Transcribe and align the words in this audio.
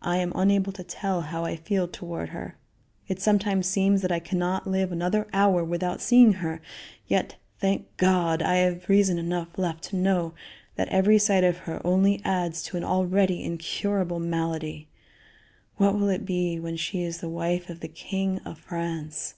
I 0.00 0.16
am 0.16 0.32
unable 0.34 0.72
to 0.72 0.82
tell 0.82 1.20
how 1.20 1.44
I 1.44 1.54
feel 1.54 1.86
toward 1.86 2.30
her. 2.30 2.56
It 3.08 3.20
sometimes 3.20 3.66
seems 3.66 4.00
that 4.00 4.10
I 4.10 4.18
can 4.18 4.38
not 4.38 4.66
live 4.66 4.90
another 4.90 5.26
hour 5.34 5.62
without 5.62 6.00
seeing 6.00 6.32
her; 6.40 6.62
yet, 7.08 7.36
thank 7.58 7.94
God, 7.98 8.40
I 8.40 8.54
have 8.54 8.88
reason 8.88 9.18
enough 9.18 9.58
left 9.58 9.82
to 9.90 9.96
know 9.96 10.32
that 10.76 10.88
every 10.88 11.18
sight 11.18 11.44
of 11.44 11.58
her 11.68 11.82
only 11.86 12.22
adds 12.24 12.62
to 12.62 12.78
an 12.78 12.84
already 12.84 13.42
incurable 13.44 14.18
malady. 14.18 14.88
What 15.76 15.92
will 15.94 16.08
it 16.08 16.24
be 16.24 16.58
when 16.58 16.78
she 16.78 17.02
is 17.02 17.18
the 17.20 17.28
wife 17.28 17.68
of 17.68 17.80
the 17.80 17.88
king 17.88 18.38
of 18.46 18.56
France? 18.56 19.34